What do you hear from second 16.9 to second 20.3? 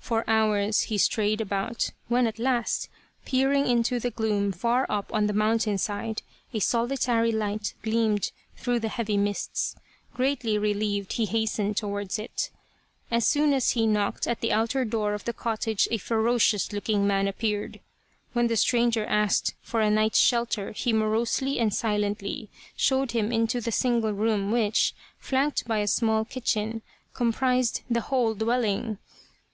man appeared. When the stranger asked for a night's